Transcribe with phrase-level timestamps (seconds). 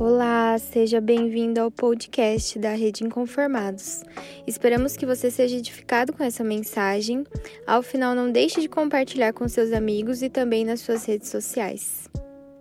[0.00, 4.04] Olá, seja bem-vindo ao podcast da Rede Inconformados.
[4.46, 7.24] Esperamos que você seja edificado com essa mensagem.
[7.66, 12.08] Ao final, não deixe de compartilhar com seus amigos e também nas suas redes sociais.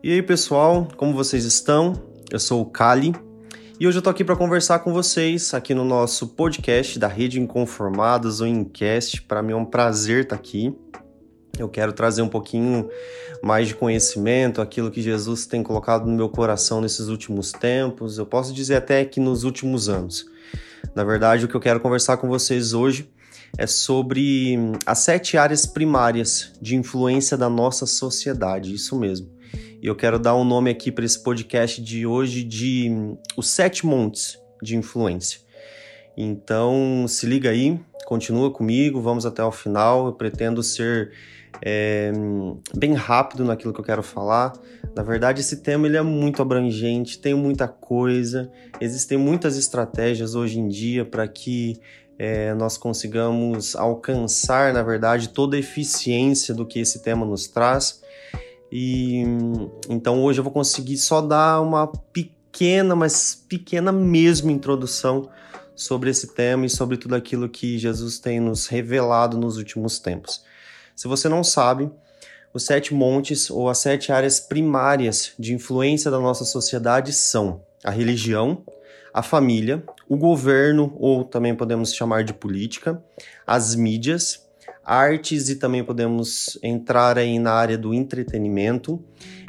[0.04, 1.94] E aí, pessoal, como vocês estão?
[2.32, 3.14] Eu sou o Kali
[3.80, 7.40] e hoje eu tô aqui para conversar com vocês aqui no nosso podcast da Rede
[7.40, 9.22] Inconformados, o Incast.
[9.22, 10.76] Para mim é um prazer estar tá aqui.
[11.58, 12.90] Eu quero trazer um pouquinho
[13.42, 18.18] mais de conhecimento, aquilo que Jesus tem colocado no meu coração nesses últimos tempos.
[18.18, 20.26] Eu posso dizer até que nos últimos anos.
[20.96, 23.10] Na verdade, o que eu quero conversar com vocês hoje
[23.58, 29.30] é sobre as sete áreas primárias de influência da nossa sociedade, isso mesmo.
[29.82, 32.90] E eu quero dar um nome aqui para esse podcast de hoje de
[33.36, 35.40] Os Sete Montes de Influência.
[36.18, 40.08] Então, se liga aí, continua comigo, vamos até o final.
[40.08, 41.12] Eu pretendo ser
[41.62, 42.12] é,
[42.76, 44.54] bem rápido naquilo que eu quero falar.
[44.96, 50.60] Na verdade, esse tema ele é muito abrangente, tem muita coisa, existem muitas estratégias hoje
[50.60, 51.80] em dia para que
[52.18, 58.02] é, nós consigamos alcançar, na verdade, toda a eficiência do que esse tema nos traz.
[58.72, 59.24] E
[59.88, 65.30] então hoje eu vou conseguir só dar uma pequena, mas pequena mesmo introdução
[65.76, 70.44] sobre esse tema e sobre tudo aquilo que Jesus tem nos revelado nos últimos tempos.
[70.98, 71.92] Se você não sabe,
[72.52, 77.92] os sete montes ou as sete áreas primárias de influência da nossa sociedade são a
[77.92, 78.64] religião,
[79.14, 83.00] a família, o governo, ou também podemos chamar de política,
[83.46, 84.48] as mídias,
[84.84, 89.00] artes e também podemos entrar aí na área do entretenimento,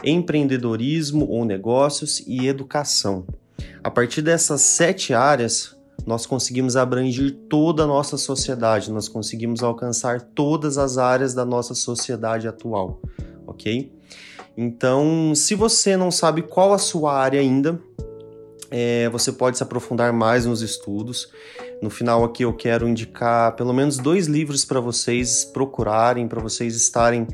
[0.05, 3.27] empreendedorismo ou negócios e educação.
[3.83, 10.21] A partir dessas sete áreas, nós conseguimos abranger toda a nossa sociedade, nós conseguimos alcançar
[10.21, 13.01] todas as áreas da nossa sociedade atual,
[13.47, 13.93] ok?
[14.57, 17.81] Então, se você não sabe qual a sua área ainda,
[18.71, 21.31] é, você pode se aprofundar mais nos estudos.
[21.81, 26.75] No final aqui eu quero indicar pelo menos dois livros para vocês procurarem, para vocês
[26.75, 27.27] estarem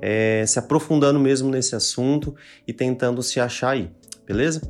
[0.00, 2.34] é, se aprofundando mesmo nesse assunto
[2.66, 3.90] e tentando se achar aí,
[4.26, 4.62] beleza?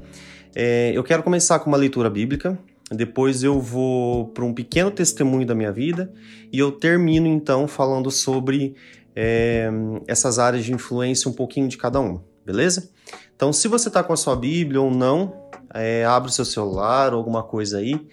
[0.55, 2.59] É, eu quero começar com uma leitura bíblica.
[2.95, 6.13] Depois eu vou para um pequeno testemunho da minha vida
[6.53, 8.75] e eu termino então falando sobre
[9.15, 9.69] é,
[10.07, 12.91] essas áreas de influência, um pouquinho de cada uma, beleza?
[13.35, 17.13] Então, se você está com a sua Bíblia ou não, é, abre o seu celular
[17.13, 18.07] ou alguma coisa aí.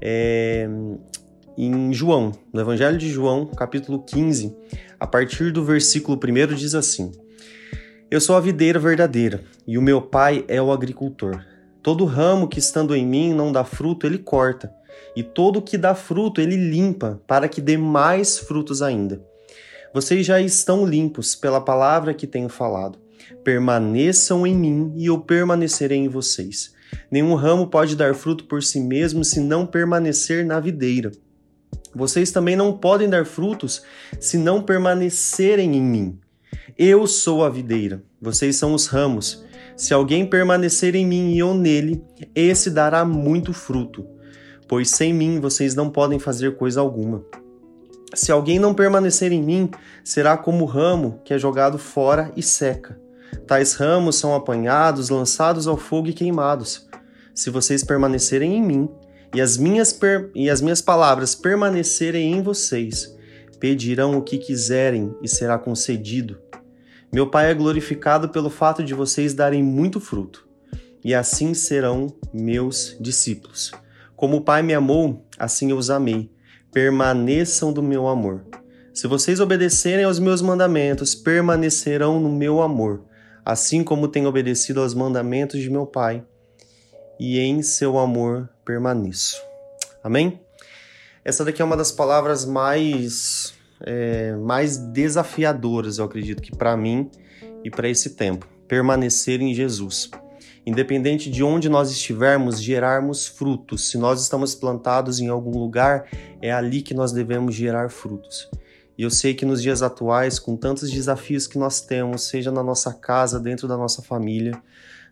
[0.00, 0.68] É,
[1.56, 4.56] em João, no Evangelho de João, capítulo 15,
[4.98, 7.12] a partir do versículo 1 diz assim:
[8.10, 11.44] Eu sou a videira verdadeira e o meu pai é o agricultor.
[11.82, 14.72] Todo ramo que estando em mim não dá fruto, ele corta,
[15.16, 19.20] e todo que dá fruto, ele limpa, para que dê mais frutos ainda.
[19.92, 22.98] Vocês já estão limpos pela palavra que tenho falado.
[23.44, 26.72] Permaneçam em mim e eu permanecerei em vocês.
[27.10, 31.10] Nenhum ramo pode dar fruto por si mesmo se não permanecer na videira.
[31.94, 33.82] Vocês também não podem dar frutos
[34.18, 36.18] se não permanecerem em mim.
[36.78, 39.44] Eu sou a videira, vocês são os ramos.
[39.76, 44.06] Se alguém permanecer em mim e eu nele, esse dará muito fruto,
[44.68, 47.24] pois sem mim vocês não podem fazer coisa alguma.
[48.14, 49.70] Se alguém não permanecer em mim,
[50.04, 53.00] será como o ramo que é jogado fora e seca.
[53.46, 56.86] Tais ramos são apanhados, lançados ao fogo e queimados.
[57.34, 58.88] Se vocês permanecerem em mim
[59.34, 59.98] e as minhas,
[60.34, 63.16] e as minhas palavras permanecerem em vocês,
[63.58, 66.38] pedirão o que quiserem e será concedido.
[67.12, 70.48] Meu Pai é glorificado pelo fato de vocês darem muito fruto,
[71.04, 73.70] e assim serão meus discípulos.
[74.16, 76.32] Como o Pai me amou, assim eu os amei.
[76.72, 78.46] Permaneçam do meu amor.
[78.94, 83.04] Se vocês obedecerem aos meus mandamentos, permanecerão no meu amor,
[83.44, 86.24] assim como tenho obedecido aos mandamentos de meu Pai,
[87.20, 89.36] e em seu amor permaneço.
[90.02, 90.40] Amém?
[91.22, 93.52] Essa daqui é uma das palavras mais
[93.84, 97.10] é, mais desafiadoras, eu acredito que para mim
[97.64, 98.46] e para esse tempo.
[98.68, 100.10] Permanecer em Jesus.
[100.64, 103.90] Independente de onde nós estivermos, gerarmos frutos.
[103.90, 106.08] Se nós estamos plantados em algum lugar,
[106.40, 108.48] é ali que nós devemos gerar frutos.
[108.96, 112.62] E eu sei que nos dias atuais, com tantos desafios que nós temos, seja na
[112.62, 114.52] nossa casa, dentro da nossa família,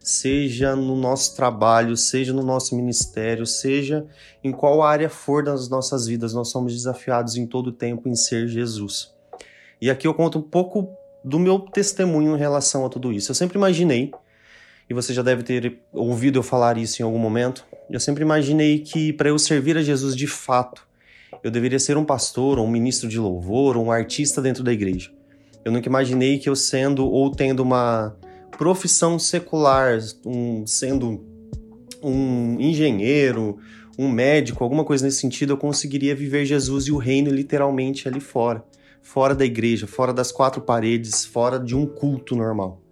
[0.00, 4.06] seja no nosso trabalho, seja no nosso ministério, seja
[4.42, 8.48] em qual área for das nossas vidas, nós somos desafiados em todo tempo em ser
[8.48, 9.14] Jesus.
[9.80, 10.88] E aqui eu conto um pouco
[11.22, 13.30] do meu testemunho em relação a tudo isso.
[13.30, 14.10] Eu sempre imaginei,
[14.88, 18.78] e você já deve ter ouvido eu falar isso em algum momento, eu sempre imaginei
[18.78, 20.88] que para eu servir a Jesus de fato,
[21.44, 24.72] eu deveria ser um pastor, ou um ministro de louvor, ou um artista dentro da
[24.72, 25.10] igreja.
[25.64, 28.16] Eu nunca imaginei que eu sendo ou tendo uma
[28.60, 31.24] profissão secular, um, sendo
[32.02, 33.56] um engenheiro,
[33.98, 38.20] um médico, alguma coisa nesse sentido, eu conseguiria viver Jesus e o reino literalmente ali
[38.20, 38.62] fora,
[39.00, 42.82] fora da igreja, fora das quatro paredes, fora de um culto normal.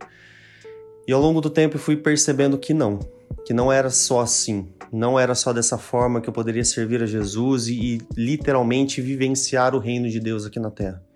[1.06, 2.98] E ao longo do tempo eu fui percebendo que não,
[3.44, 7.06] que não era só assim, não era só dessa forma que eu poderia servir a
[7.06, 11.06] Jesus e, e literalmente vivenciar o reino de Deus aqui na terra.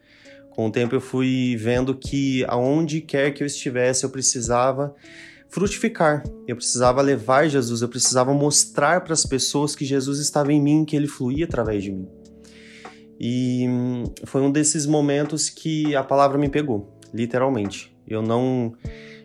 [0.55, 4.95] Com o tempo eu fui vendo que aonde quer que eu estivesse, eu precisava
[5.49, 6.23] frutificar.
[6.47, 10.85] Eu precisava levar Jesus, eu precisava mostrar para as pessoas que Jesus estava em mim,
[10.85, 12.09] que ele fluía através de mim.
[13.21, 17.95] E hum, foi um desses momentos que a palavra me pegou, literalmente.
[18.07, 18.75] Eu não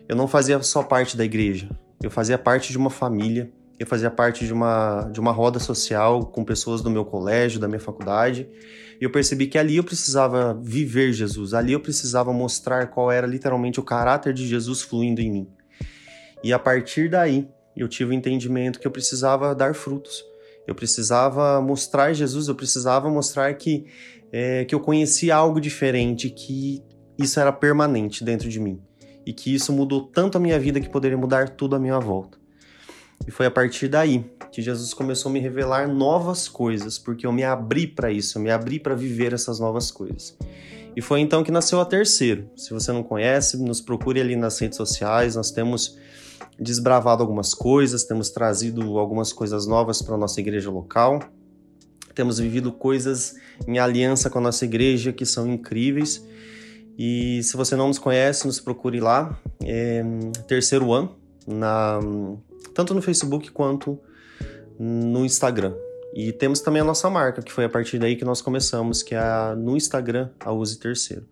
[0.08, 1.68] eu não fazia só parte da igreja,
[2.02, 6.26] eu fazia parte de uma família, eu fazia parte de uma, de uma roda social
[6.26, 8.48] com pessoas do meu colégio, da minha faculdade,
[9.00, 13.26] e eu percebi que ali eu precisava viver Jesus, ali eu precisava mostrar qual era
[13.26, 15.48] literalmente o caráter de Jesus fluindo em mim.
[16.42, 20.24] E a partir daí, eu tive o entendimento que eu precisava dar frutos.
[20.66, 23.86] Eu precisava mostrar Jesus, eu precisava mostrar que,
[24.32, 26.82] é, que eu conhecia algo diferente, que
[27.16, 28.80] isso era permanente dentro de mim.
[29.24, 32.38] E que isso mudou tanto a minha vida que poderia mudar tudo à minha volta.
[33.26, 37.32] E foi a partir daí que Jesus começou a me revelar novas coisas, porque eu
[37.32, 40.36] me abri para isso, eu me abri para viver essas novas coisas.
[40.96, 42.50] E foi então que nasceu a terceiro.
[42.56, 45.36] Se você não conhece, nos procure ali nas redes sociais.
[45.36, 45.96] Nós temos
[46.58, 51.20] desbravado algumas coisas, temos trazido algumas coisas novas para a nossa igreja local.
[52.14, 53.36] Temos vivido coisas
[53.66, 56.26] em aliança com a nossa igreja que são incríveis.
[56.98, 59.38] E se você não nos conhece, nos procure lá.
[59.62, 60.02] É,
[60.48, 61.14] terceiro ano,
[61.46, 62.00] na
[62.78, 63.98] tanto no Facebook quanto
[64.78, 65.74] no Instagram.
[66.14, 69.16] E temos também a nossa marca, que foi a partir daí que nós começamos, que
[69.16, 71.26] é a, no Instagram, a Use Terceiro.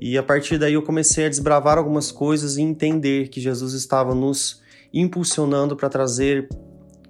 [0.00, 4.14] E a partir daí eu comecei a desbravar algumas coisas e entender que Jesus estava
[4.14, 6.48] nos impulsionando para trazer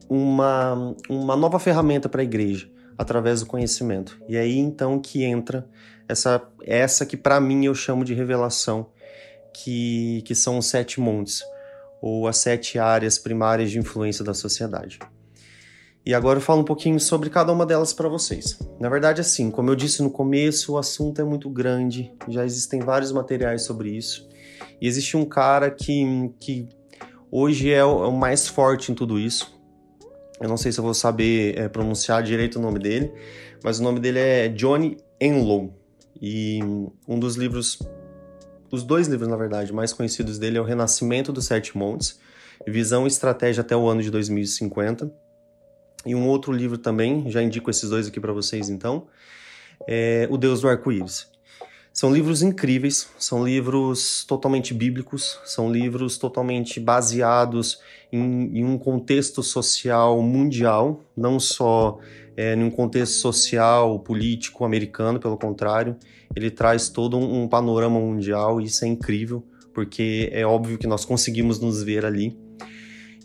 [0.08, 2.68] uma, uma nova ferramenta para a igreja
[2.98, 4.20] através do conhecimento.
[4.28, 5.64] E aí então que entra
[6.08, 8.88] essa essa que para mim eu chamo de revelação,
[9.54, 11.44] que, que são os sete montes
[12.00, 14.98] ou as sete áreas primárias de influência da sociedade.
[16.04, 18.58] E agora eu falo um pouquinho sobre cada uma delas para vocês.
[18.80, 22.80] Na verdade, assim, como eu disse no começo, o assunto é muito grande, já existem
[22.80, 24.26] vários materiais sobre isso.
[24.80, 26.66] E existe um cara que, que
[27.30, 29.54] hoje é o, é o mais forte em tudo isso.
[30.40, 33.12] Eu não sei se eu vou saber é, pronunciar direito o nome dele,
[33.62, 35.74] mas o nome dele é Johnny Enlow.
[36.20, 36.60] E
[37.06, 37.78] um dos livros
[38.70, 42.18] os dois livros, na verdade, mais conhecidos dele é O Renascimento dos Sete Montes,
[42.66, 45.10] Visão e Estratégia até o ano de 2050.
[46.06, 49.06] E um outro livro também, já indico esses dois aqui para vocês então,
[49.86, 51.28] é O Deus do Arco-Íris.
[51.92, 57.80] São livros incríveis, são livros totalmente bíblicos, são livros totalmente baseados
[58.12, 61.98] em, em um contexto social mundial, não só
[62.38, 65.96] é, em um contexto social, político americano, pelo contrário,
[66.36, 69.44] ele traz todo um, um panorama mundial e isso é incrível,
[69.74, 72.38] porque é óbvio que nós conseguimos nos ver ali.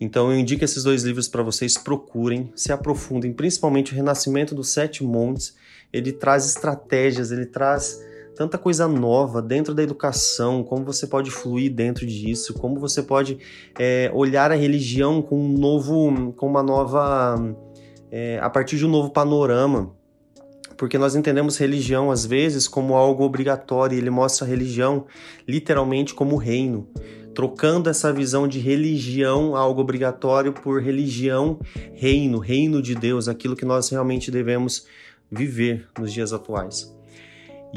[0.01, 4.69] Então eu indico esses dois livros para vocês, procurem, se aprofundem, principalmente o Renascimento dos
[4.69, 5.55] Sete Montes.
[5.93, 8.01] Ele traz estratégias, ele traz
[8.35, 13.37] tanta coisa nova dentro da educação, como você pode fluir dentro disso, como você pode
[13.77, 17.35] é, olhar a religião com um novo, com uma nova,
[18.15, 19.91] é, a partir de um novo panorama
[20.77, 25.05] porque nós entendemos religião às vezes como algo obrigatório, e ele mostra a religião
[25.47, 26.87] literalmente como reino,
[27.33, 31.59] trocando essa visão de religião, algo obrigatório, por religião,
[31.93, 34.85] reino, reino de Deus, aquilo que nós realmente devemos
[35.31, 36.93] viver nos dias atuais.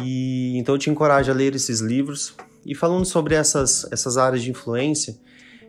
[0.02, 2.35] E então eu te encorajo a ler esses livros.
[2.64, 5.16] E falando sobre essas, essas áreas de influência,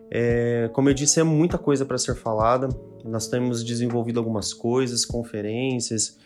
[0.10, 2.70] é, como eu disse, é muita coisa para ser falada.
[3.04, 6.18] Nós temos desenvolvido algumas coisas, conferências,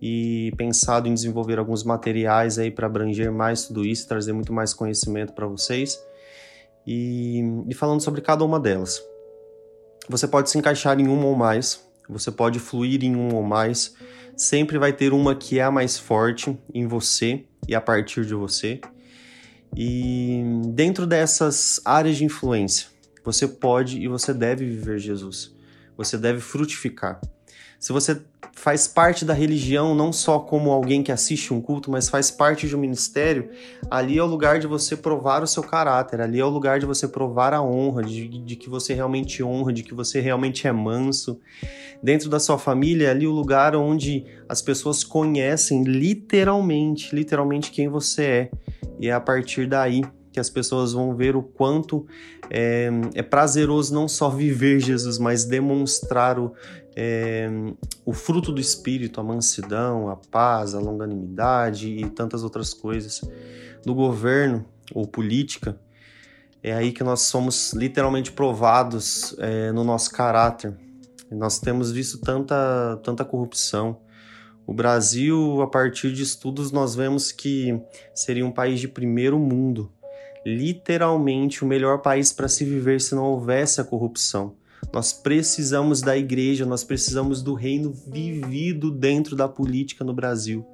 [0.00, 4.72] e pensado em desenvolver alguns materiais aí para abranger mais tudo isso, trazer muito mais
[4.72, 6.02] conhecimento para vocês.
[6.86, 9.02] E, e falando sobre cada uma delas.
[10.08, 13.94] Você pode se encaixar em uma ou mais, você pode fluir em uma ou mais,
[14.34, 18.34] sempre vai ter uma que é a mais forte em você e a partir de
[18.34, 18.80] você.
[19.76, 22.88] E dentro dessas áreas de influência,
[23.22, 25.54] você pode e você deve viver Jesus.
[25.96, 27.20] Você deve frutificar.
[27.78, 28.20] Se você
[28.52, 32.68] faz parte da religião não só como alguém que assiste um culto, mas faz parte
[32.68, 33.48] de um ministério,
[33.90, 36.84] ali é o lugar de você provar o seu caráter, ali é o lugar de
[36.84, 40.72] você provar a honra, de, de que você realmente honra, de que você realmente é
[40.72, 41.40] manso.
[42.02, 47.88] Dentro da sua família, é ali o lugar onde as pessoas conhecem literalmente, literalmente quem
[47.88, 48.50] você é.
[48.98, 52.06] E é a partir daí que as pessoas vão ver o quanto
[52.48, 56.52] é, é prazeroso não só viver Jesus, mas demonstrar o,
[56.96, 57.48] é,
[58.04, 63.20] o fruto do Espírito, a mansidão, a paz, a longanimidade e tantas outras coisas
[63.84, 65.78] do governo ou política.
[66.62, 70.76] É aí que nós somos literalmente provados é, no nosso caráter.
[71.30, 73.98] Nós temos visto tanta, tanta corrupção,
[74.70, 77.76] o Brasil, a partir de estudos, nós vemos que
[78.14, 79.90] seria um país de primeiro mundo,
[80.44, 84.54] literalmente o melhor país para se viver se não houvesse a corrupção.
[84.92, 90.66] Nós precisamos da igreja, nós precisamos do reino vivido dentro da política no Brasil,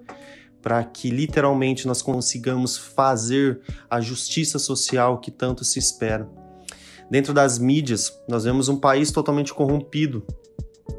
[0.62, 6.28] para que literalmente nós consigamos fazer a justiça social que tanto se espera.
[7.10, 10.24] Dentro das mídias, nós vemos um país totalmente corrompido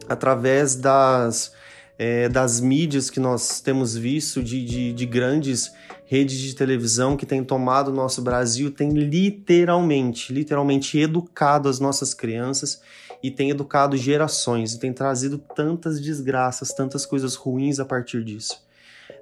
[0.08, 1.52] através das
[1.98, 5.72] é, das mídias que nós temos visto, de, de, de grandes
[6.06, 12.13] redes de televisão que têm tomado o nosso Brasil, tem literalmente, literalmente educado as nossas
[12.13, 12.82] crianças
[13.22, 18.66] e tem educado gerações e tem trazido tantas desgraças, tantas coisas ruins a partir disso.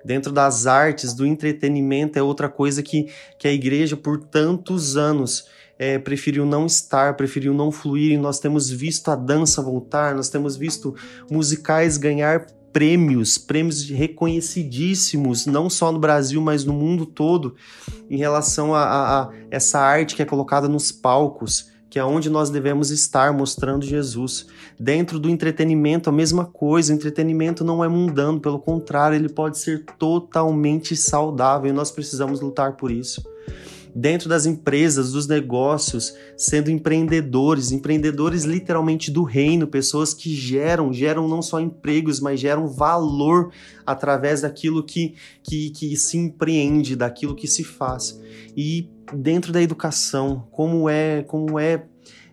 [0.03, 5.47] Dentro das artes, do entretenimento, é outra coisa que, que a igreja, por tantos anos,
[5.79, 10.29] é, preferiu não estar, preferiu não fluir, e nós temos visto a dança voltar, nós
[10.29, 10.95] temos visto
[11.29, 17.55] musicais ganhar prêmios, prêmios reconhecidíssimos, não só no Brasil, mas no mundo todo,
[18.09, 22.29] em relação a, a, a essa arte que é colocada nos palcos, que é onde
[22.29, 24.47] nós devemos estar mostrando Jesus.
[24.77, 26.91] Dentro do entretenimento, a mesma coisa.
[26.91, 32.41] O entretenimento não é mundano, pelo contrário, ele pode ser totalmente saudável e nós precisamos
[32.41, 33.23] lutar por isso
[33.95, 41.29] dentro das empresas, dos negócios, sendo empreendedores, empreendedores literalmente do reino, pessoas que geram, geram
[41.29, 43.53] não só empregos, mas geram valor
[43.85, 48.19] através daquilo que, que, que se empreende, daquilo que se faz.
[48.55, 51.85] E dentro da educação, como é, como é,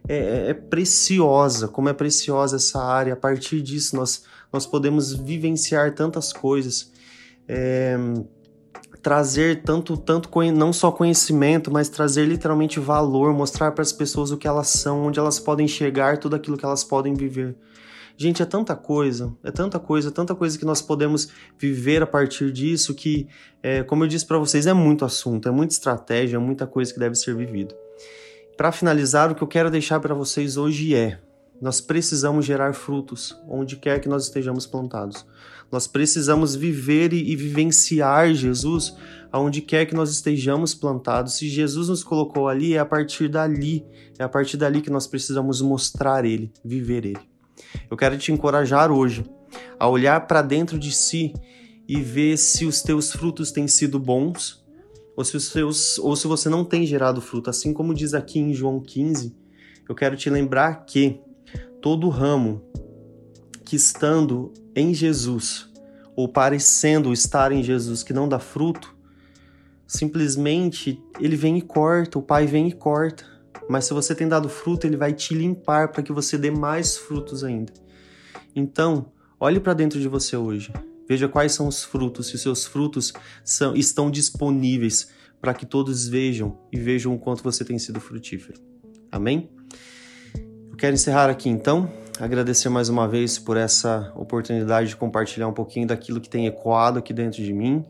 [0.08, 3.12] é, é preciosa, como é preciosa essa área.
[3.12, 6.90] A partir disso, nós, nós podemos vivenciar tantas coisas.
[7.46, 7.96] É,
[9.02, 14.36] trazer tanto, tanto não só conhecimento, mas trazer literalmente valor, mostrar para as pessoas o
[14.36, 17.56] que elas são, onde elas podem chegar, tudo aquilo que elas podem viver.
[18.16, 21.28] Gente, é tanta coisa, é tanta coisa, tanta coisa que nós podemos
[21.58, 23.26] viver a partir disso que,
[23.62, 26.92] é, como eu disse para vocês, é muito assunto, é muita estratégia, é muita coisa
[26.92, 27.74] que deve ser vivido.
[28.56, 31.18] Para finalizar, o que eu quero deixar para vocês hoje é:
[31.62, 35.24] nós precisamos gerar frutos onde quer que nós estejamos plantados.
[35.70, 38.96] Nós precisamos viver e, vivenciar Jesus
[39.30, 41.34] aonde quer que nós estejamos plantados.
[41.34, 43.86] Se Jesus nos colocou ali, é a partir dali,
[44.18, 47.20] é a partir dali que nós precisamos mostrar Ele, viver Ele.
[47.88, 49.24] Eu quero te encorajar hoje
[49.78, 51.32] a olhar para dentro de si
[51.86, 54.60] e ver se os teus frutos têm sido bons
[55.16, 57.50] ou se, os seus, ou se você não tem gerado fruto.
[57.50, 59.32] Assim como diz aqui em João 15,
[59.88, 61.20] eu quero te lembrar que
[61.82, 62.62] todo ramo
[63.64, 65.68] que estando em Jesus
[66.14, 68.94] ou parecendo estar em Jesus que não dá fruto,
[69.86, 73.26] simplesmente ele vem e corta, o Pai vem e corta.
[73.68, 76.96] Mas se você tem dado fruto, ele vai te limpar para que você dê mais
[76.96, 77.72] frutos ainda.
[78.54, 80.72] Então, olhe para dentro de você hoje.
[81.08, 83.12] Veja quais são os frutos, se os seus frutos
[83.44, 85.08] são, estão disponíveis
[85.40, 88.60] para que todos vejam e vejam o quanto você tem sido frutífero.
[89.10, 89.50] Amém?
[90.76, 91.88] Quero encerrar aqui então,
[92.18, 96.98] agradecer mais uma vez por essa oportunidade de compartilhar um pouquinho daquilo que tem ecoado
[96.98, 97.84] aqui dentro de mim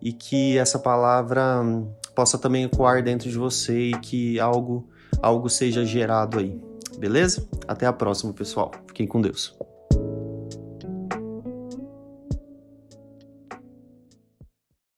[0.00, 4.88] e que essa palavra hum, possa também ecoar dentro de você e que algo
[5.20, 6.58] algo seja gerado aí.
[6.98, 7.46] Beleza?
[7.66, 8.70] Até a próxima, pessoal.
[8.86, 9.56] Fiquem com Deus.